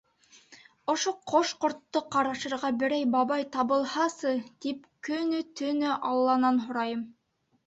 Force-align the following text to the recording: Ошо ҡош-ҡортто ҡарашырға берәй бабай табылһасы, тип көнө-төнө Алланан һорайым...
Ошо 0.93 1.11
ҡош-ҡортто 1.31 2.01
ҡарашырға 2.15 2.71
берәй 2.85 3.05
бабай 3.17 3.45
табылһасы, 3.57 4.33
тип 4.67 4.89
көнө-төнө 5.11 5.93
Алланан 6.11 6.61
һорайым... 6.67 7.07